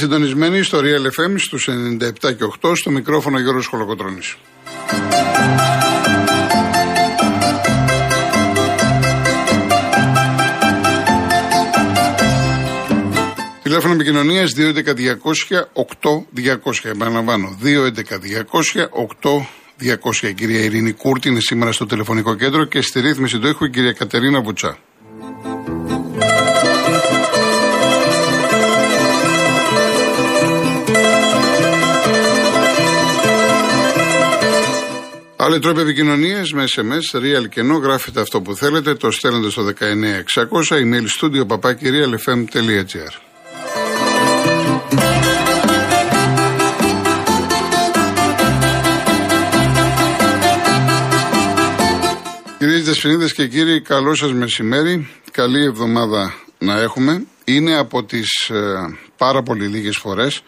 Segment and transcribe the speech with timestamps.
[0.00, 4.36] Είστε συντονισμένοι στο Real FM στους 97 και 8 στο μικρόφωνο Γιώργος Χολοκοτρώνης.
[13.62, 14.64] Τηλέφωνο επικοινωνίας 211-200-8200.
[16.82, 20.28] Επαναλαμβάνω, 211-200-8200.
[20.28, 23.70] Η κυρία Ειρήνη Κούρτη είναι σήμερα στο τηλεφωνικό κέντρο και στη ρύθμιση του ήχου η
[23.70, 24.78] κυρία Κατερίνα Βουτσά.
[35.50, 39.62] Άλλοι τρόποι επικοινωνίας με SMS, real και no, γράφετε αυτό που θέλετε, το στέλνετε στο
[39.62, 43.12] 19600, email studio παπάκι realfm.gr.
[52.58, 55.08] Κυρίες Δεσποινίδε και κύριοι, καλό σας μεσημέρι.
[55.30, 57.24] Καλή εβδομάδα να έχουμε.
[57.44, 60.42] Είναι από τις ε, πάρα πολύ λίγες φορές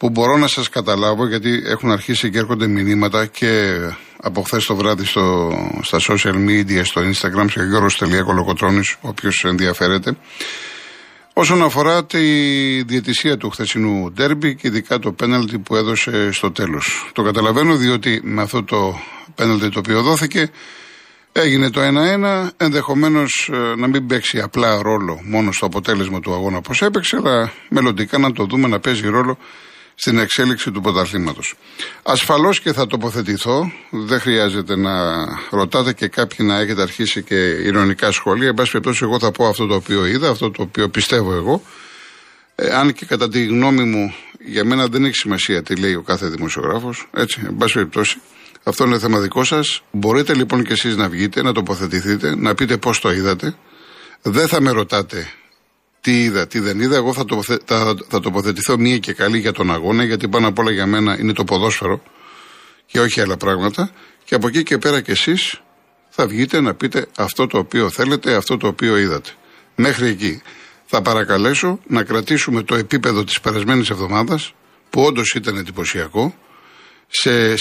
[0.00, 3.74] που μπορώ να σας καταλάβω γιατί έχουν αρχίσει και έρχονται μηνύματα και
[4.16, 10.16] από χθες το βράδυ στο, στα social media, στο Instagram, σε γιώργος.κολοκοτρώνη, όποιος ενδιαφέρεται.
[11.32, 12.18] Όσον αφορά τη
[12.82, 17.10] διαιτησία του χθεσινού ντέρμπι και ειδικά το πέναλτι που έδωσε στο τέλος.
[17.12, 19.00] Το καταλαβαίνω διότι με αυτό το
[19.34, 20.50] πέναλτι το οποίο δόθηκε
[21.32, 26.56] έγινε το 1-1, ενδεχομένως ε, να μην παίξει απλά ρόλο μόνο στο αποτέλεσμα του αγώνα
[26.56, 29.38] όπως έπαιξε, αλλά μελλοντικά να το δούμε να παίζει ρόλο
[30.00, 31.54] στην εξέλιξη του πρωταθλήματος.
[32.02, 34.92] Ασφαλώς και θα τοποθετηθώ, δεν χρειάζεται να
[35.50, 38.48] ρωτάτε και κάποιοι να έχετε αρχίσει και ηρωνικά σχόλια.
[38.48, 41.62] Εν πάση περιπτώσει, εγώ θα πω αυτό το οποίο είδα, αυτό το οποίο πιστεύω εγώ.
[42.54, 46.02] Ε, αν και κατά τη γνώμη μου, για μένα δεν έχει σημασία τι λέει ο
[46.02, 47.08] κάθε δημοσιογράφος.
[47.14, 48.20] Έτσι, εν πάση περιπτώσει.
[48.62, 49.82] Αυτό είναι θέμα δικό σας.
[49.90, 53.54] Μπορείτε λοιπόν και εσείς να βγείτε, να τοποθετηθείτε, να πείτε πώς το είδατε.
[54.22, 55.32] Δεν θα με ρωτάτε
[56.00, 56.96] τι είδα, τι δεν είδα.
[56.96, 57.24] Εγώ θα,
[57.64, 61.18] θα, θα τοποθετηθώ μία και καλή για τον αγώνα, γιατί πάνω απ' όλα για μένα
[61.18, 62.02] είναι το ποδόσφαιρο
[62.86, 63.90] και όχι άλλα πράγματα.
[64.24, 65.60] Και από εκεί και πέρα κι εσείς
[66.08, 69.30] θα βγείτε να πείτε αυτό το οποίο θέλετε, αυτό το οποίο είδατε.
[69.74, 70.42] Μέχρι εκεί.
[70.86, 74.54] Θα παρακαλέσω να κρατήσουμε το επίπεδο της περασμένης εβδομάδας,
[74.90, 76.34] που όντως ήταν εντυπωσιακό,
[77.08, 77.56] σε,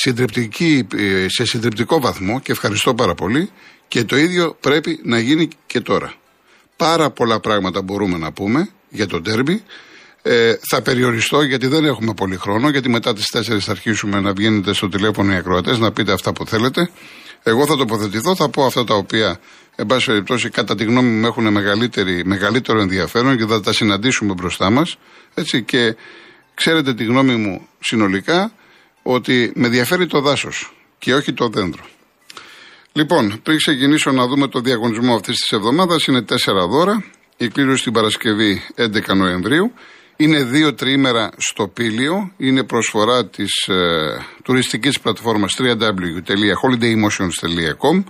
[1.28, 3.52] σε συντριπτικό βαθμό και ευχαριστώ πάρα πολύ
[3.88, 6.14] και το ίδιο πρέπει να γίνει και τώρα.
[6.80, 9.64] Πάρα πολλά πράγματα μπορούμε να πούμε για το τέρμπι.
[10.22, 14.34] Ε, θα περιοριστώ γιατί δεν έχουμε πολύ χρόνο, γιατί μετά τις 4 θα αρχίσουμε να
[14.34, 16.90] βγαίνετε στο τηλέφωνο οι ακροατές να πείτε αυτά που θέλετε.
[17.44, 19.40] Εγώ θα τοποθετηθώ, θα πω αυτά τα οποία,
[19.76, 21.52] εν πάση περιπτώσει, κατά τη γνώμη μου έχουν
[22.24, 24.98] μεγαλύτερο ενδιαφέρον και θα τα συναντήσουμε μπροστά μας.
[25.66, 25.96] Και
[26.54, 28.52] ξέρετε τη γνώμη μου συνολικά
[29.04, 31.84] ότι με ενδιαφέρει το δάσος και όχι το δέντρο.
[32.94, 37.04] Λοιπόν, πριν ξεκινήσω να δούμε το διαγωνισμό αυτής της εβδομάδας, είναι τέσσερα δώρα.
[37.38, 39.74] Η κλήρωση την Παρασκευή 11 Νοεμβρίου.
[40.16, 42.32] Είναι δύο τρίμερα στο Πήλιο.
[42.38, 48.04] Είναι προσφορά της ε, τουριστικής πλατφόρμας www.holidaymotions.com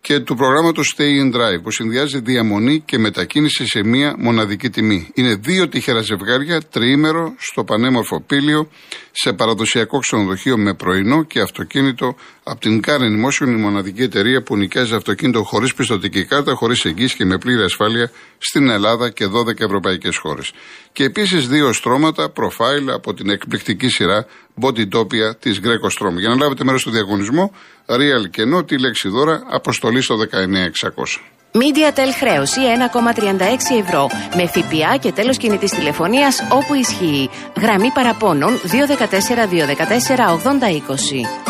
[0.00, 5.10] και του προγράμματος Stay in Drive που συνδυάζει διαμονή και μετακίνηση σε μία μοναδική τιμή.
[5.14, 8.68] Είναι δύο τυχερά ζευγάρια, τριήμερο στο πανέμορφο πύλιο,
[9.12, 14.56] σε παραδοσιακό ξενοδοχείο με πρωινό και αυτοκίνητο από την Car Motion, η μοναδική εταιρεία που
[14.56, 19.60] νοικιάζει αυτοκίνητο χωρίς πιστοτική κάρτα, χωρίς εγγύηση και με πλήρη ασφάλεια στην Ελλάδα και 12
[19.60, 20.52] ευρωπαϊκές χώρες.
[20.92, 24.26] Και επίσης δύο στρώματα, profile από την εκπληκτική σειρά
[24.60, 26.14] Bodytopia της Greco Strom.
[26.18, 27.52] Για να λάβετε μέρος στο διαγωνισμό,
[27.86, 31.20] Real και No, τη λέξη δώρα, αποστολή στο 19600.
[31.52, 34.06] MediaTel χρέωση 1,36 ευρώ
[34.36, 37.30] με ΦΠΑ και τέλος κινητής τηλεφωνίας όπου ισχύει.
[37.60, 41.48] Γραμμή παραπώνων 214 214 8020.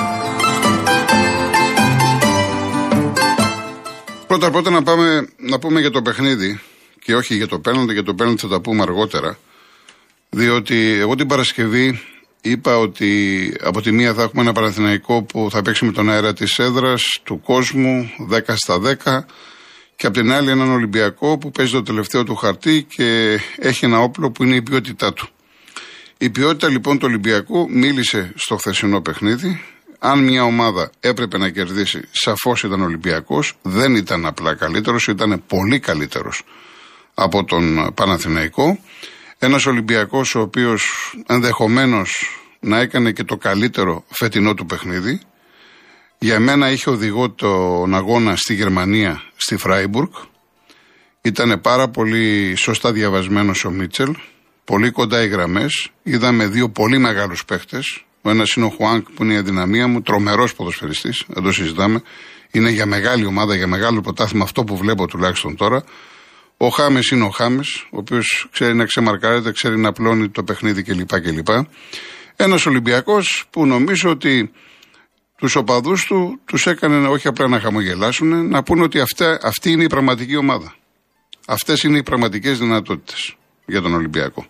[4.26, 6.60] Πρώτα πρώτα να, πάμε, να πούμε για το παιχνίδι
[7.04, 9.38] και όχι για το πέναλτι, για το πέναλτι θα τα πούμε αργότερα.
[10.30, 12.00] Διότι εγώ την Παρασκευή
[12.40, 16.32] είπα ότι από τη μία θα έχουμε ένα Παναθηναϊκό που θα παίξει με τον αέρα
[16.32, 19.24] της έδρας, του κόσμου, 10 στα 10
[19.96, 23.98] και από την άλλη έναν Ολυμπιακό που παίζει το τελευταίο του χαρτί και έχει ένα
[23.98, 25.28] όπλο που είναι η ποιότητά του.
[26.18, 29.64] Η ποιότητα λοιπόν του Ολυμπιακού μίλησε στο χθεσινό παιχνίδι,
[29.98, 33.56] αν μια ομάδα έπρεπε να κερδίσει, σαφώς ήταν Ολυμπιακός.
[33.62, 36.42] Δεν ήταν απλά καλύτερος, ήταν πολύ καλύτερος
[37.14, 38.78] από τον Παναθηναϊκό.
[39.40, 45.20] Ένας Ολυμπιακός ο οποίος ενδεχομένως να έκανε και το καλύτερο φετινό του παιχνίδι.
[46.18, 50.10] Για μένα είχε οδηγό τον αγώνα στη Γερμανία, στη Φράιμπουργκ.
[51.22, 54.14] Ήταν πάρα πολύ σωστά διαβασμένος ο Μίτσελ.
[54.64, 55.90] Πολύ κοντά οι γραμμές.
[56.02, 58.04] Είδαμε δύο πολύ μεγάλους παίχτες.
[58.22, 62.02] Ο ένας είναι ο Χουάνκ που είναι η αδυναμία μου, τρομερός ποδοσφαιριστής, δεν το συζητάμε.
[62.50, 65.84] Είναι για μεγάλη ομάδα, για μεγάλο πρωτάθλημα αυτό που βλέπω τουλάχιστον τώρα.
[66.60, 70.82] Ο Χάμε είναι ο Χάμε, ο οποίος ξέρει να ξεμαρκάρεται, ξέρει να πλώνει το παιχνίδι
[70.82, 71.20] κλπ.
[71.20, 71.48] κλπ.
[72.36, 74.50] Ένας Ολυμπιακός που νομίζω ότι
[75.36, 79.84] τους οπαδούς του τους έκανε όχι απλά να χαμογελάσουν, να πούνε ότι αυτά, αυτή είναι
[79.84, 80.74] η πραγματική ομάδα.
[81.46, 84.46] Αυτές είναι οι πραγματικές δυνατότητες για τον Ολυμπιακό.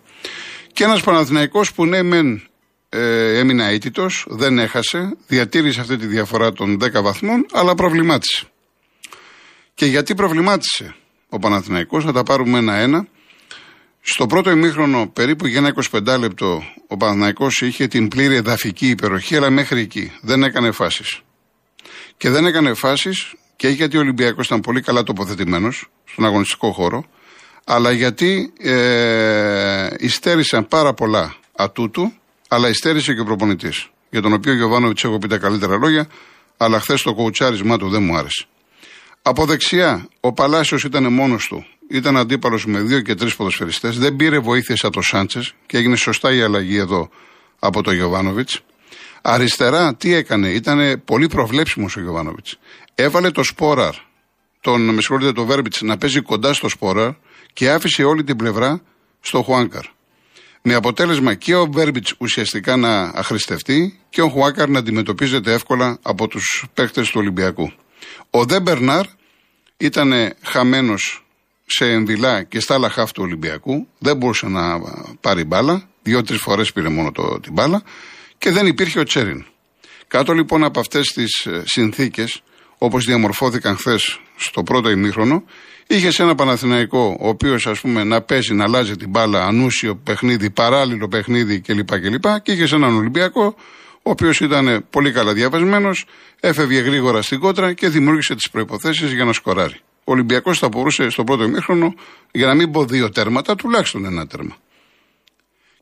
[0.73, 2.49] Και ένας Παναθηναϊκός που ναι, μεν
[2.89, 8.47] ε, έμεινε αίτητος, δεν έχασε, διατήρησε αυτή τη διαφορά των 10 βαθμών, αλλά προβλημάτισε.
[9.73, 10.95] Και γιατί προβλημάτισε;
[11.29, 13.07] Ο Παναθηναϊκός, θα τα πάρουμε ένα-ένα.
[14.01, 19.35] Στο πρώτο ημίχρονο, περίπου για ένα 25 λεπτό, ο Παναθηναϊκός είχε την πλήρη εδαφική υπεροχή,
[19.35, 20.11] αλλά μέχρι εκεί.
[20.21, 21.21] Δεν έκανε φάσεις.
[22.17, 27.05] Και δεν έκανε φάσεις και γιατί ο Ολυμπιακός ήταν πολύ καλά τοποθετημένος στον αγωνιστικό χώρο,
[27.65, 32.13] αλλά γιατί ε, υστέρησαν πάρα πολλά ατούτου,
[32.47, 33.89] αλλά υστέρησε και ο προπονητής.
[34.09, 36.07] Για τον οποίο ο Γιωβάνοβιτς έχω πει τα καλύτερα λόγια,
[36.57, 38.47] αλλά χθες το κοουτσάρισμά του δεν μου άρεσε.
[39.29, 41.65] Από δεξιά, ο Παλάσιος ήταν μόνος του.
[41.89, 43.97] Ήταν αντίπαλος με δύο και τρεις ποδοσφαιριστές.
[43.97, 47.09] Δεν πήρε βοήθεια από το Σάντσες και έγινε σωστά η αλλαγή εδώ
[47.59, 48.59] από τον Γιωβάνοβιτς.
[49.21, 52.59] Αριστερά, τι έκανε, ήταν πολύ προβλέψιμος ο Γιωβάνοβιτς.
[52.95, 53.93] Έβαλε το Σπόραρ,
[54.61, 57.11] τον, με συγχωρείτε, το Βέρμπιτς να παίζει κοντά στο Σπόραρ
[57.53, 58.81] και άφησε όλη την πλευρά
[59.19, 59.85] στο Χουάνκαρ.
[60.61, 66.27] Με αποτέλεσμα και ο Βέρμπιτς ουσιαστικά να αχρηστευτεί και ο Χουάνκαρ να αντιμετωπίζεται εύκολα από
[66.27, 67.71] τους παίκτες του Ολυμπιακού.
[68.29, 69.05] Ο Δε Μπερνάρ
[69.79, 71.25] ήταν χαμένος
[71.65, 73.87] σε ενδυλά και στα άλλα χάφ του Ολυμπιακού.
[73.97, 74.79] Δεν μπορούσε να
[75.21, 75.89] πάρει μπάλα.
[76.03, 77.83] Δύο-τρεις φορές πήρε μόνο το, την μπάλα.
[78.37, 79.45] Και δεν υπήρχε ο Τσέριν.
[80.07, 82.43] Κάτω λοιπόν από αυτές τις ε, συνθήκες,
[82.77, 85.43] όπως διαμορφώθηκαν χθες στο πρώτο ημίχρονο,
[85.87, 90.49] είχε ένα Παναθηναϊκό, ο οποίος ας πούμε να παίζει, να αλλάζει την μπάλα, ανούσιο παιχνίδι,
[90.49, 91.99] παράλληλο παιχνίδι κλπ.
[91.99, 92.25] κλπ.
[92.43, 93.55] Και είχε έναν Ολυμπιακό,
[94.03, 96.05] ο οποίος ήταν πολύ καλά διαβασμένος,
[96.39, 99.79] έφευγε γρήγορα στην κότρα και δημιούργησε τις προποθέσει για να σκοράρει.
[100.03, 101.93] Ο Ολυμπιακός θα μπορούσε στο πρώτο ημίχρονο,
[102.31, 104.55] για να μην πω δύο τέρματα, τουλάχιστον ένα τέρμα.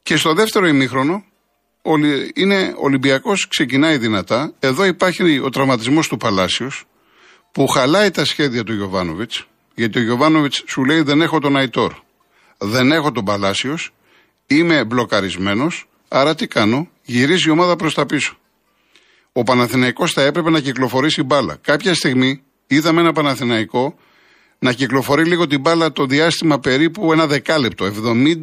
[0.04, 1.26] Και στο δεύτερο ημίχρονο,
[2.34, 4.54] είναι Ολυμπιακός, ξεκινάει δυνατά.
[4.60, 6.86] Εδώ υπάρχει ο τραυματισμός του Παλάσιος,
[7.52, 11.94] που χαλάει τα σχέδια του Γιωβάνοβιτς, γιατί ο Γιωβάνοβιτς σου λέει: Δεν έχω τον Αϊτόρ,
[12.58, 13.94] δεν έχω τον Παλάσιος,
[14.48, 18.38] είμαι μπλοκαρισμένος, άρα τι κάνω, γυρίζει η ομάδα προς τα πίσω.
[19.32, 21.58] Ο Παναθηναϊκός θα έπρεπε να κυκλοφορήσει μπάλα.
[21.62, 23.96] Κάποια στιγμή είδαμε ένα Παναθηναϊκό
[24.60, 27.92] να κυκλοφορεί λίγο την μπάλα το διάστημα περίπου ένα δεκάλεπτο,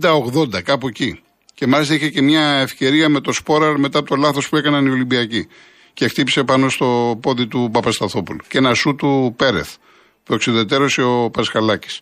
[0.03, 1.21] 70-80, κάπου εκεί.
[1.55, 4.87] Και μάλιστα είχε και μια ευκαιρία με το Σπόραρ μετά από το λάθος που έκαναν
[4.87, 5.47] οι Ολυμπιακοί.
[5.93, 8.41] Και χτύπησε πάνω στο πόδι του Παπασταθόπουλου.
[8.49, 9.75] Και ένα σου του Πέρεθ,
[10.25, 12.01] που εξουδετερώσε ο Πασχαλάκης.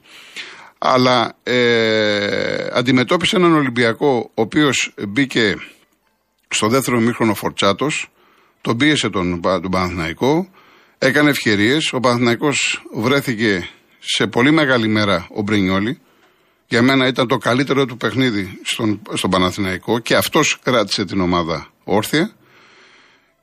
[0.84, 5.56] Αλλά ε, αντιμετώπισε έναν Ολυμπιακό, ο οποίος μπήκε
[6.48, 8.08] στο δεύτερο μήχρονο Φορτσάτος,
[8.60, 10.48] τον πίεσε τον, τον Παναθηναϊκό,
[10.98, 11.92] έκανε ευκαιρίες.
[11.92, 13.68] Ο Παναθηναϊκός βρέθηκε
[13.98, 16.00] σε πολύ μεγάλη μέρα ο Μπρινιόλη.
[16.68, 21.72] Για μένα ήταν το καλύτερο του παιχνίδι στον, στον Παναθηναϊκό και αυτός κράτησε την ομάδα
[21.84, 22.32] όρθια.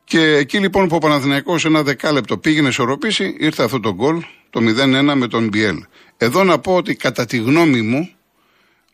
[0.10, 4.60] Και εκεί λοιπόν που ο Παναθηναϊκός ένα δεκάλεπτο πήγαινε ισορροπήσει, ήρθε αυτό το γκολ, το
[4.60, 5.84] 0-1 με τον Μπιέλ.
[6.18, 8.10] Εδώ να πω ότι κατά τη γνώμη μου,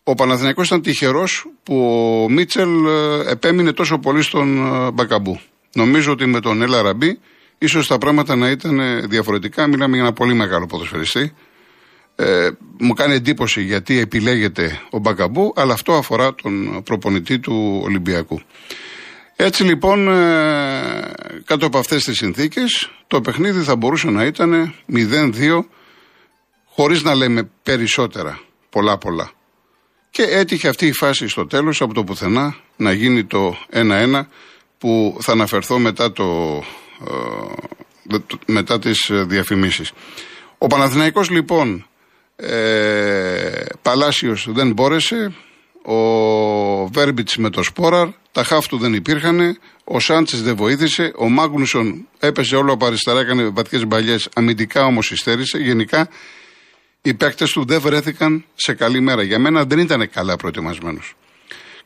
[0.03, 1.75] ο Παναθηναϊκός ήταν τυχερός που
[2.23, 5.39] ο Μίτσελ ε, επέμεινε τόσο πολύ στον ε, Μπακαμπού.
[5.73, 7.19] Νομίζω ότι με τον Έλα Ραμπή
[7.57, 8.79] ίσως τα πράγματα να ήταν
[9.09, 9.67] διαφορετικά.
[9.67, 11.33] Μιλάμε για ένα πολύ μεγάλο ποδοσφαιριστή.
[12.15, 18.41] Ε, μου κάνει εντύπωση γιατί επιλέγεται ο Μπακαμπού, αλλά αυτό αφορά τον προπονητή του Ολυμπιακού.
[19.35, 21.13] Έτσι λοιπόν, ε,
[21.45, 25.65] κάτω από αυτές τις συνθήκες, το παιχνίδι θα μπορούσε να ήταν 0-2,
[26.65, 28.39] χωρίς να λέμε περισσότερα,
[28.69, 29.31] πολλά πολλά.
[30.09, 34.27] Και έτυχε αυτή η φάση στο τέλος, από το πουθενά, να γίνει το 1-1,
[34.77, 36.61] που θα αναφερθώ μετά, το,
[38.09, 39.91] ε, μετά τις διαφημίσεις.
[40.57, 41.87] Ο Παναθηναϊκός λοιπόν
[42.35, 45.33] ε, Παλάσιος δεν μπόρεσε.
[45.85, 48.07] Ο Βέρμπιτς με το Σπόραρ.
[48.31, 49.57] Τα χάφτου δεν υπήρχαν.
[49.83, 51.13] Ο Σάντσες δεν βοήθησε.
[51.17, 54.29] Ο Μάγνουσον έπεσε όλο από αριστερά, έκανε βαθιές μπαλιές.
[54.35, 55.57] Αμυντικά όμως υστέρησε.
[55.57, 56.09] Γενικά
[57.01, 59.23] οι παίκτες του δεν βρέθηκαν σε καλή μέρα.
[59.23, 61.15] Για μένα δεν ήταν καλά προετοιμασμένος.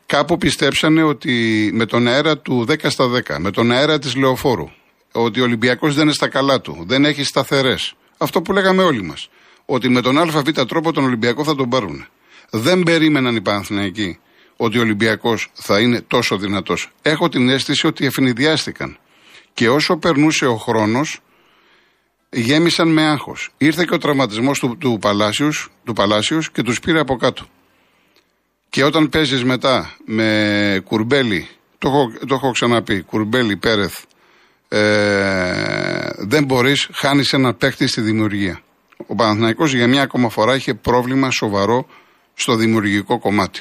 [0.06, 4.68] Κάπου πιστέψανε ότι με τον αέρα του 10 στα 10, με τον αέρα της Λεωφόρου,
[5.12, 7.94] ότι ο Ολυμπιακός δεν είναι στα καλά του, δεν έχει σταθερές.
[8.18, 9.28] Αυτό που λέγαμε όλοι μας
[9.64, 12.06] ότι με τον ΑΒ τρόπο τον Ολυμπιακό θα τον πάρουν.
[12.50, 14.18] Δεν περίμεναν οι Παναθηναϊκοί
[14.56, 16.90] ότι ο Ολυμπιακός θα είναι τόσο δυνατός.
[17.02, 18.98] Έχω την αίσθηση ότι ευνηδιάστηκαν.
[19.54, 21.20] Και όσο περνούσε ο χρόνος,
[22.30, 23.50] γέμισαν με άγχος.
[23.58, 27.46] Ήρθε και ο τραυματισμός του, του, Παλάσιους, του Παλάσιους και τους πήρε από κάτω.
[28.68, 33.98] Και όταν παίζεις μετά με κουρμπέλι, το έχω, το έχω ξαναπεί, κουρμπέλι, πέρεθ,
[34.68, 38.60] ε, δεν μπορείς, χάνεις ένα παίχτη στη δημιουργία.
[39.06, 41.86] Ο Παναθηναϊκός για μια ακόμα φορά είχε πρόβλημα σοβαρό
[42.40, 43.60] στο δημιουργικό κομμάτι.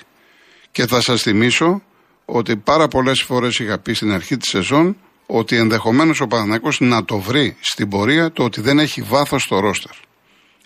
[0.71, 1.81] Και θα σας θυμίσω
[2.25, 7.05] ότι πάρα πολλές φορές είχα πει στην αρχή της σεζόν ότι ενδεχομένως ο Παναθηναϊκός να
[7.05, 9.91] το βρει στην πορεία το ότι δεν έχει βάθος στο ρόστερ.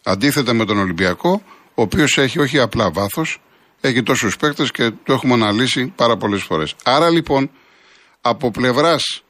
[0.04, 1.42] Αντίθετα με τον Ολυμπιακό,
[1.74, 3.42] ο οποίος έχει όχι απλά βάθος,
[3.82, 6.76] έχει τόσους παίκτες και το έχουμε αναλύσει πάρα πολλές φορές.
[6.84, 7.50] Άρα λοιπόν,
[8.22, 9.24] από πλευράς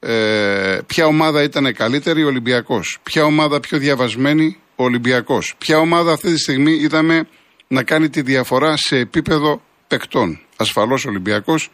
[0.00, 2.98] ε, ποια ομάδα ήταν καλύτερη, ο Ολυμπιακός.
[3.02, 5.54] Ποια ομάδα πιο διαβασμένη, ο Ολυμπιακός.
[5.58, 7.28] Ποια ομάδα αυτή τη στιγμή είδαμε
[7.68, 10.40] να κάνει τη διαφορά σε επίπεδο παικτών.
[10.56, 11.70] Ασφαλώς ο Ολυμπιακός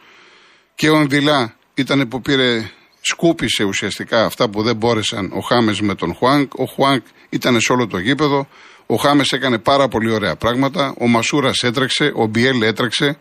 [0.75, 2.71] και ο Εμβιλά ήταν που πήρε
[3.01, 6.55] σκούπισε ουσιαστικά αυτά που δεν μπόρεσαν ο Χάμες με τον Χουάνκ.
[6.55, 8.49] Ο Χουάνκ ήταν σε όλο το γήπεδο.
[8.87, 10.95] Ο Χάμες έκανε πάρα πολύ ωραία πράγματα.
[10.99, 12.13] Ο Μασούρας έτρεξε.
[12.15, 13.19] Ο Μπιέλ έτρεξε.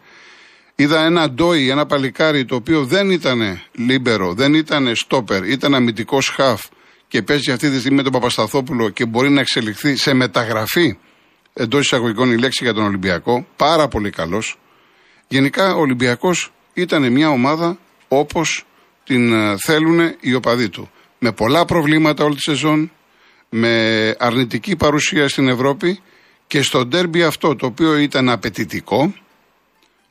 [0.76, 6.28] Είδα ένα ντόι, ένα παλικάρι το οποίο δεν ήταν λίμπερο, δεν ήταν στόπερ, ήταν αμυντικός
[6.28, 6.62] χαφ
[7.08, 10.98] και παίζει αυτή τη στιγμή με τον Παπασταθόπουλο και μπορεί να εξελιχθεί σε μεταγραφή
[11.54, 13.48] εντός εισαγωγικών η λέξη για τον Ολυμπιακό.
[13.56, 14.58] Πάρα πολύ καλός.
[15.28, 18.66] Γενικά ο Ολυμπιακός ήταν μια ομάδα όπως
[19.04, 20.90] την ε, θέλουν οι οπαδοί του.
[21.20, 22.92] Με πολλά προβλήματα όλη τη σεζόν,
[23.50, 26.00] με αρνητική παρουσία στην Ευρώπη
[26.48, 29.14] και στο ντέρμπι αυτό το οποίο ήταν απαιτητικό,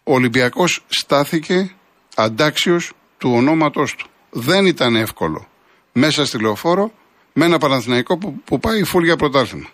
[0.04, 1.74] ο Ολυμπιακός στάθηκε
[2.16, 4.06] αντάξιος του ονόματός του.
[4.30, 5.46] Δεν ήταν εύκολο
[5.92, 6.92] μέσα στη λεωφόρο
[7.32, 9.68] με ένα Παναθηναϊκό που, που πάει φούλια για πρωτάθλημα.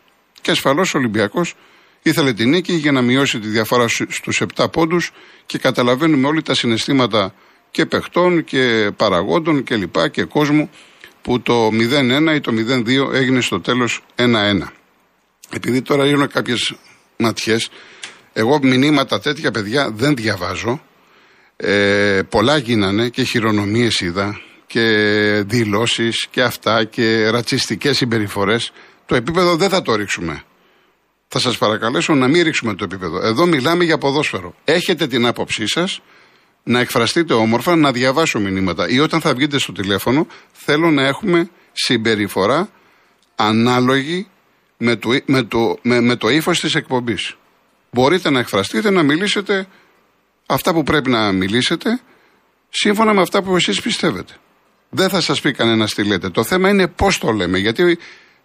[0.49, 1.55] Και ασφαλώς ο Ολυμπιακός
[2.03, 5.11] ήθελε την νίκη για να μειώσει τη διαφορά στους 7 πόντους
[5.47, 7.35] και καταλαβαίνουμε όλοι τα συναισθήματα
[7.71, 10.71] και παιχτών και παραγόντων και λοιπά και κόσμου
[11.23, 12.53] που το 0-1 ή το
[13.09, 14.25] 0-2 έγινε στο τέλος 1-1.
[15.51, 16.75] Επειδή τώρα ρίχνω κάποιες
[17.17, 17.71] ματιές,
[18.33, 20.83] εγώ μηνύματα τέτοια παιδιά δεν διαβάζω.
[21.57, 24.85] Ε, πολλά γίνανε και χειρονομίες είδα και
[25.47, 28.73] δηλώσεις και αυτά και ρατσιστικές συμπεριφορές.
[29.09, 30.43] Το επίπεδο δεν θα το ρίξουμε.
[31.29, 33.27] Θα σας παρακαλέσω να μην ρίξουμε το επίπεδο.
[33.27, 34.55] Εδώ μιλάμε για ποδόσφαιρο.
[34.65, 36.01] Έχετε την άποψή σας,
[36.63, 38.89] να εκφραστείτε όμορφα, να διαβάσω μηνύματα.
[38.89, 42.71] Ή όταν θα βγείτε στο τηλέφωνο, θέλω να έχουμε συμπεριφορά
[43.35, 44.29] ανάλογη
[44.77, 47.37] με το, με το, με, με το ύφος της εκπομπής.
[47.91, 49.67] Μπορείτε να εκφραστείτε, να μιλήσετε
[50.47, 52.01] αυτά που πρέπει να μιλήσετε,
[52.69, 54.33] σύμφωνα με αυτά που εσείς πιστεύετε.
[54.91, 56.31] Δεν θα σας πει κανένας τι λέτε.
[56.31, 57.59] Το θέμα είναι πώς το λέμε.
[57.59, 57.99] Γιατί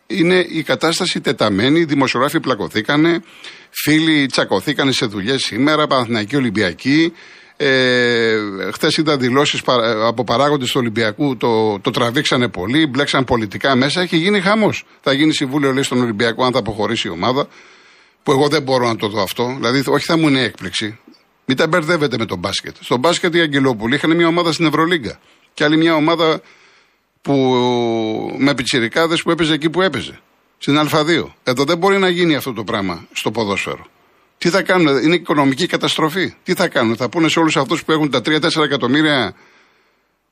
[0.07, 3.23] είναι η κατάσταση τεταμένη, οι δημοσιογράφοι πλακωθήκανε,
[3.69, 7.13] φίλοι τσακωθήκανε σε δουλειές σήμερα, Παναθηναϊκοί Ολυμπιακοί,
[7.57, 8.37] ε,
[8.71, 9.61] Χθες είδα δηλώσεις
[10.05, 14.01] από παράγοντες του Ολυμπιακού, το, το τραβήξανε πολύ, μπλέξαν πολιτικά μέσα.
[14.01, 14.85] Έχει γίνει χαμός.
[15.01, 17.47] Θα γίνει συμβούλιο, λέει, στον Ολυμπιακό, αν θα αποχωρήσει η ομάδα.
[18.23, 19.53] Που εγώ δεν μπορώ να το δω αυτό.
[19.55, 20.99] Δηλαδή, όχι θα μου είναι έκπληξη.
[21.45, 22.75] Μην τα μπερδεύετε με τον μπάσκετ.
[22.79, 25.19] Στον μπάσκετ οι Αγγελόπουλοι είχαν μια ομάδα στην Ευρωλίγκα.
[25.53, 26.41] Και άλλη μια ομάδα
[27.23, 30.19] που, με πιτσιρικάδες που έπαιζε εκεί που έπαιζε.
[30.57, 31.25] Στην Α2.
[31.43, 33.85] Εδώ δεν μπορεί να γίνει αυτό το πράγμα στο ποδόσφαιρο.
[34.37, 36.33] Τι θα κάνουν, είναι οικονομική καταστροφή.
[36.43, 39.35] Τι θα κάνουν, θα πούνε σε όλους αυτούς που έχουν τα 3-4 εκατομμύρια.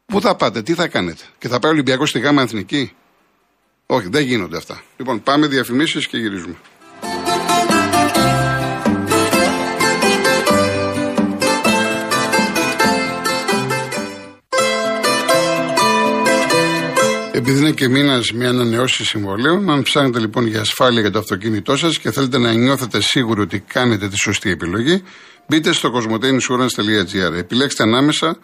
[0.05, 1.23] Πού θα πάτε, τι θα κάνετε.
[1.37, 2.91] Και θα πάει ο Ολυμπιακός στη γάμα εθνική;
[3.85, 4.83] Όχι, δεν γίνονται αυτά.
[4.97, 6.55] Λοιπόν, πάμε διαφημίσεις και γυρίζουμε.
[17.51, 21.77] Επειδή είναι και μήνας μια ανανεώση συμβολέων, αν ψάχνετε λοιπόν για ασφάλεια για το αυτοκίνητό
[21.77, 25.03] σας και θέλετε να νιώθετε σίγουροι ότι κάνετε τη σωστή επιλογή,
[25.47, 27.33] μπείτε στο cosmoteinsurance.gr.
[27.37, 28.37] Επιλέξτε ανάμεσα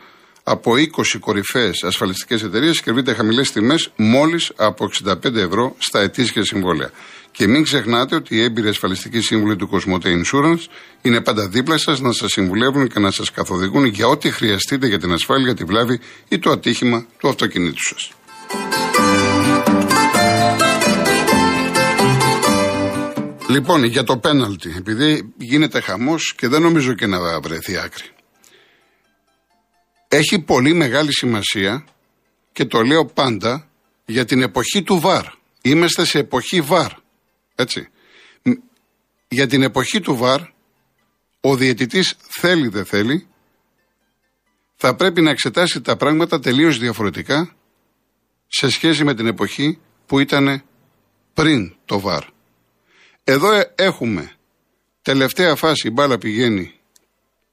[0.43, 0.77] από 20
[1.19, 6.91] κορυφαίες ασφαλιστικές εταιρείες και βρείτε χαμηλές τιμές μόλις από 65 ευρώ στα ετήσια συμβόλαια.
[7.31, 10.63] Και μην ξεχνάτε ότι οι έμπειροι ασφαλιστικοί σύμβουλοι του Cosmote Insurance
[11.01, 14.99] είναι πάντα δίπλα σας να σας συμβουλεύουν και να σας καθοδηγούν για ό,τι χρειαστείτε για
[14.99, 18.11] την ασφάλεια, τη βλάβη ή το ατύχημα του αυτοκινήτου σας.
[23.49, 28.09] Λοιπόν, για το πέναλτι, επειδή γίνεται χαμός και δεν νομίζω και να βρεθεί άκρη.
[30.07, 31.85] Έχει πολύ μεγάλη σημασία
[32.51, 33.69] και το λέω πάντα
[34.05, 35.25] για την εποχή του ΒΑΡ.
[35.61, 36.91] Είμαστε σε εποχή ΒΑΡ.
[37.55, 37.89] Έτσι.
[39.27, 40.41] Για την εποχή του ΒΑΡ,
[41.41, 43.27] ο διαιτητής θέλει δεν θέλει,
[44.75, 47.55] θα πρέπει να εξετάσει τα πράγματα τελείως διαφορετικά
[48.47, 50.63] σε σχέση με την εποχή που ήταν
[51.33, 52.23] πριν το ΒΑΡ.
[53.29, 54.31] Εδώ ε, έχουμε
[55.01, 56.73] τελευταία φάση η μπάλα πηγαίνει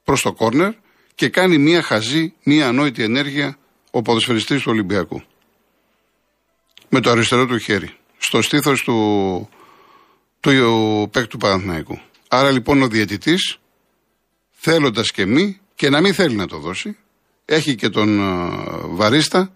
[0.04, 0.72] προς το κόρνερ
[1.14, 3.58] και κάνει μία χαζή, μία ανόητη ενέργεια
[3.90, 5.22] ο ποδοσφαιριστής του Ολυμπιακού.
[6.88, 7.96] Με το αριστερό του χέρι.
[8.18, 9.48] Στο στήθος του,
[10.40, 12.00] του παίκτου Παναθηναϊκού.
[12.28, 13.58] Άρα λοιπόν ο διαιτητής
[14.50, 16.96] θέλοντας και μη και να μην θέλει να το δώσει
[17.44, 18.54] έχει και τον ε,
[18.84, 19.54] βαρίστα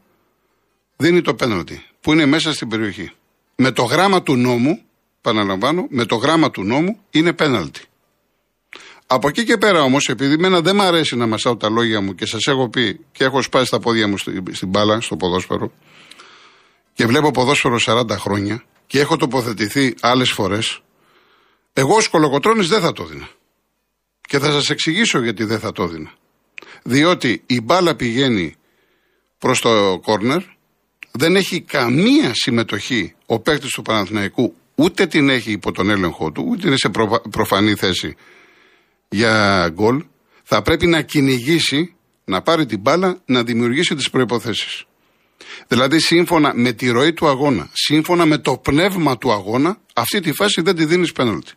[0.97, 3.11] δίνει το πέναλτι που είναι μέσα στην περιοχή.
[3.57, 4.83] Με το γράμμα του νόμου
[5.21, 7.83] Παναλαμβάνω, με το γράμμα του νόμου είναι πέναλτι.
[9.07, 12.15] Από εκεί και πέρα όμως, επειδή μένα δεν μου αρέσει να μασάω τα λόγια μου
[12.15, 14.19] και σας έχω πει και έχω σπάσει τα πόδια μου
[14.51, 15.73] στην μπάλα, στο ποδόσφαιρο,
[16.93, 20.81] και βλέπω ποδόσφαιρο 40 χρόνια και έχω τοποθετηθεί άλλες φορές,
[21.73, 23.29] εγώ ως κολοκοτρόνη δεν θα το δίνα.
[24.21, 26.13] Και θα σας εξηγήσω γιατί δεν θα το δίνα.
[26.83, 28.57] Διότι η μπάλα πηγαίνει
[29.39, 30.43] προς το κόρνερ,
[31.11, 36.45] δεν έχει καμία συμμετοχή ο παίκτης του Παναθηναϊκού, ούτε την έχει υπό τον έλεγχό του,
[36.49, 36.91] ούτε είναι σε
[37.31, 38.15] προφανή θέση
[39.09, 40.05] για γκολ,
[40.43, 41.95] θα πρέπει να κυνηγήσει,
[42.25, 44.87] να πάρει την μπάλα, να δημιουργήσει τις προποθέσει.
[45.69, 50.33] Δηλαδή, σύμφωνα με τη ροή του αγώνα, σύμφωνα με το πνεύμα του αγώνα, αυτή τη
[50.33, 51.53] φάση δεν τη δίνεις πέναλτι.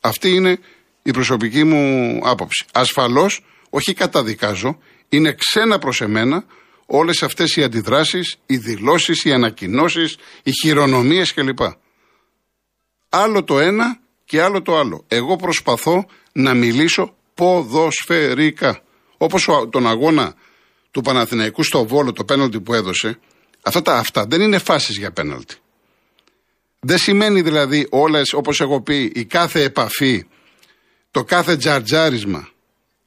[0.00, 0.58] Αυτή είναι
[1.02, 2.64] η προσωπική μου άποψη.
[2.72, 4.78] Ασφαλώς, όχι καταδικάζω,
[5.08, 6.44] είναι ξένα προς εμένα
[6.86, 11.60] όλες αυτές οι αντιδράσεις, οι δηλώσεις, οι ανακοινώσεις, οι χειρονομίες κλπ.
[13.16, 15.04] Άλλο το ένα και άλλο το άλλο.
[15.08, 18.82] Εγώ προσπαθώ να μιλήσω ποδοσφαιρικά.
[19.16, 20.34] Όπως τον αγώνα
[20.90, 23.18] του Παναθηναϊκού στο Βόλο, το πέναλτι που έδωσε,
[23.62, 25.54] αυτά τα αυτά δεν είναι φάσεις για πέναλτι.
[26.80, 30.26] Δεν σημαίνει δηλαδή όλε, όπως έχω πει, η κάθε επαφή,
[31.10, 32.48] το κάθε τζαρτζάρισμα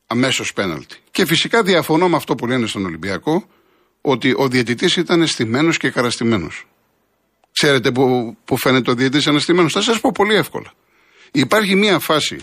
[0.07, 0.97] αμέσως πέναλτι.
[1.11, 3.45] Και φυσικά διαφωνώ με αυτό που λένε στον Ολυμπιακό,
[4.01, 6.65] ότι ο διαιτητής ήταν στημένος και καραστημένος.
[7.59, 9.73] Ξέρετε που, που φαίνεται ο διαιτητής αναστημένος.
[9.73, 10.73] Θα σας πω πολύ εύκολα.
[11.31, 12.37] Υπάρχει μία φάση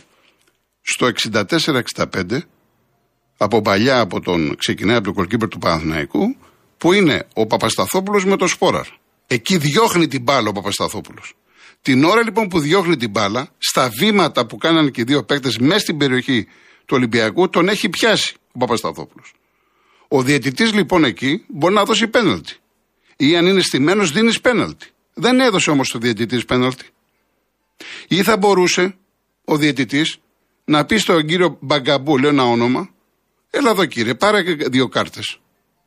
[0.81, 2.39] στο 64-65
[3.37, 6.37] από παλιά από τον ξεκινάει από τον κολκίπερ του Παναθηναϊκού
[6.79, 8.87] που είναι ο Παπασταθόπουλος με το Σπόραρ.
[9.27, 11.35] Εκεί διώχνει την μπάλα ο Παπασταθόπουλος.
[11.83, 15.59] Την ώρα λοιπόν που διώχνει την μπάλα, στα βήματα που κάνανε και οι δύο παίκτες
[15.59, 16.45] μέσα στην περιοχή
[16.79, 19.33] του Ολυμπιακού, τον έχει πιάσει ο Παπασταθόπουλος.
[20.09, 22.55] Ο διαιτητής λοιπόν εκεί μπορεί να δώσει πέναλτι.
[23.17, 24.87] Ή αν είναι στημένος, δίνεις πέναλτι.
[25.15, 26.87] Δεν έδωσε όμως το διαιτητής πέναλτι.
[28.09, 28.97] Ή θα μπορούσε
[29.45, 30.19] ο διαιτητής
[30.65, 32.91] να πει στον κύριο Μπαγκαμπού, λέω ένα όνομα,
[33.51, 35.39] έλα εδώ κύριε, πάρε δύο κάρτες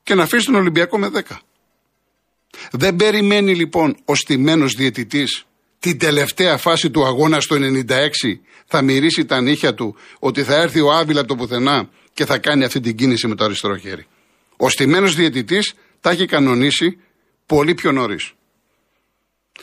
[0.03, 1.41] και να αφήσεις τον Ολυμπιακό με δέκα.
[2.71, 5.45] Δεν περιμένει λοιπόν ο στημένος διαιτητής
[5.79, 8.09] την τελευταία φάση του αγώνα στο 96
[8.65, 12.37] θα μυρίσει τα νύχια του ότι θα έρθει ο Άβυλα από το πουθενά και θα
[12.37, 14.07] κάνει αυτή την κίνηση με το αριστερό χέρι.
[14.57, 16.97] Ο στημένος διαιτητής τα έχει κανονίσει
[17.45, 18.33] πολύ πιο νωρίς.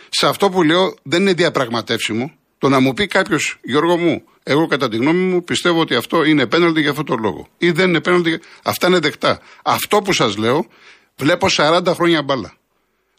[0.08, 4.66] Σε αυτό που λέω δεν είναι διαπραγματεύσιμο το να μου πει κάποιος, Γιώργο μου, εγώ
[4.66, 7.48] κατά τη γνώμη μου πιστεύω ότι αυτό είναι πέναλτι για αυτόν τον λόγο.
[7.58, 8.40] Ή δεν είναι πέναλτι.
[8.64, 9.40] Αυτά είναι δεκτά.
[9.62, 10.66] Αυτό που σας λέω,
[11.16, 12.54] βλέπω 40 χρόνια μπάλα.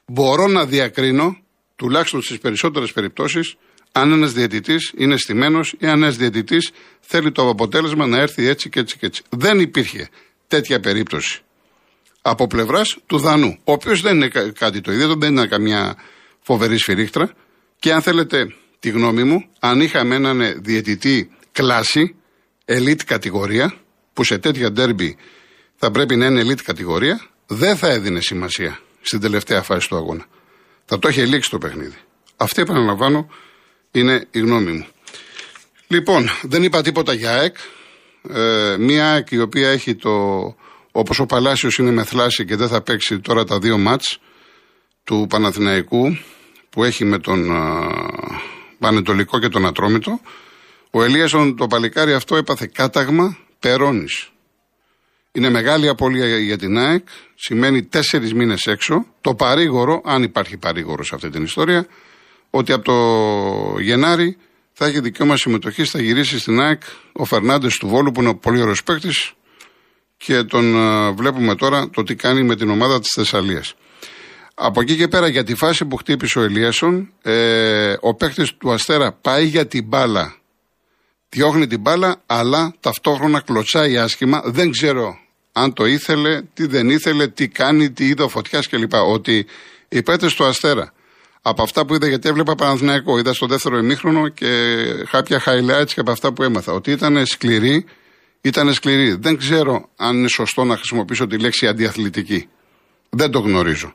[0.05, 1.37] Μπορώ να διακρίνω,
[1.75, 3.55] τουλάχιστον στις περισσότερες περιπτώσεις,
[3.91, 8.69] αν ένας διαιτητής είναι στημένος ή αν ένας διαιτητής θέλει το αποτέλεσμα να έρθει έτσι
[8.69, 9.21] και έτσι και έτσι.
[9.29, 10.09] Δεν υπήρχε
[10.47, 11.41] τέτοια περίπτωση
[12.21, 14.27] από πλευράς του Δανού, ο οποίος δεν είναι
[14.59, 15.95] κάτι το ίδιο, δεν είναι καμιά
[16.45, 17.31] φοβερή σφυρίχτρα.
[17.79, 22.15] Και αν θέλετε τη γνώμη μου, αν είχαμε έναν διαιτητή κλάση,
[22.65, 23.73] elite κατηγορία,
[24.13, 25.17] που σε τέτοια ντέρμπι
[25.75, 30.25] θα πρέπει να είναι elite κατηγορία, δεν θα έδινε σημασία στην τελευταία φάση του αγώνα.
[30.85, 31.97] Θα το είχε λήξει το παιχνίδι.
[32.35, 33.29] Αυτή, επαναλαμβάνω,
[33.91, 34.85] είναι η γνώμη μου.
[35.87, 37.55] Λοιπόν, δεν είπα τίποτα για ΑΕΚ.
[38.29, 40.11] Ε, μία ΑΕΚ η οποία έχει το.
[40.91, 44.19] Όπως ο Παλάσιος είναι με θλάση και δεν θα παίξει τώρα τα δύο μάτς
[45.05, 46.17] του Παναθηναϊκού
[46.69, 47.51] που έχει με τον
[48.79, 50.19] Πανετολικό και τον Ατρόμητο.
[50.91, 54.05] Ο Ελίασον το παλικάρι αυτό έπαθε κάταγμα περώνη.
[55.31, 57.07] Είναι μεγάλη απώλεια για την ΑΕΚ.
[57.35, 59.05] Σημαίνει τέσσερις μήνες έξω.
[59.21, 61.87] Το παρήγορο, αν υπάρχει παρήγορος σε αυτή την ιστορία,
[62.49, 64.37] ότι από το Γενάρη
[64.73, 68.35] θα έχει δικαίωμα συμμετοχής, θα γυρίσει στην ΑΕΚ ο Φερνάντες του Βόλου, που είναι ο
[68.35, 69.33] πολύ ωραίος παίκτης
[70.17, 73.75] και τον ε, βλέπουμε τώρα το τι κάνει με την ομάδα της Θεσσαλίας.
[74.57, 78.71] Από εκεί και πέρα για τη φάση που χτύπησε ο Ελίασον, ε, ο παίκτης του
[78.71, 80.35] Αστέρα πάει για την μπάλα.
[81.29, 84.41] Διώχνει την μπάλα, αλλά ταυτόχρονα κλωτσάει άσχημα.
[84.45, 85.17] Δεν ξέρω
[85.51, 88.93] αν το ήθελε, τι δεν ήθελε, τι κάνει, τι είδε ο φωτιάς κλπ.
[88.93, 89.45] Ότι
[89.87, 90.93] οι παίκτες του Αστέρα,
[91.41, 94.75] από αυτά που είδα, γιατί έβλεπα Παναθηναϊκό, είδα στο δεύτερο ημίχρονο και
[95.11, 97.85] κάποια highlights και από αυτά που έμαθα, ότι ήταν σκληροί,
[98.41, 99.15] ήταν σκληροί.
[99.19, 102.47] Δεν ξέρω αν είναι σωστό να χρησιμοποιήσω τη λέξη αντιαθλητική.
[103.09, 103.93] Δεν το γνωρίζω.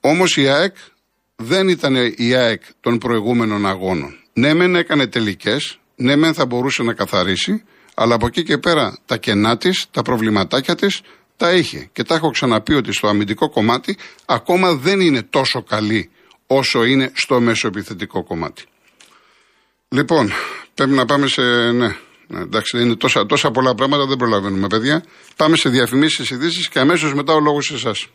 [0.00, 0.76] Όμως η ΑΕΚ
[1.36, 4.14] δεν ήταν η ΑΕΚ των προηγούμενων αγώνων.
[4.32, 8.98] Ναι, μεν έκανε τελικές, ναι, μεν θα μπορούσε να καθαρίσει, αλλά από εκεί και πέρα
[9.06, 11.00] τα κενά της, τα προβληματάκια της,
[11.36, 11.88] τα είχε.
[11.92, 16.10] Και τα έχω ξαναπεί ότι στο αμυντικό κομμάτι ακόμα δεν είναι τόσο καλή
[16.46, 18.64] όσο είναι στο μεσοεπιθετικό κομμάτι.
[19.88, 20.32] Λοιπόν,
[20.74, 21.42] πρέπει να πάμε σε.
[21.42, 25.04] Ναι, ναι εντάξει, είναι τόσα, τόσα πολλά πράγματα, δεν προλαβαίνουμε, παιδιά.
[25.36, 28.08] Πάμε σε διαφημίσεις, ειδήσεις και αμέσως μετά ο λόγος σε εσάς.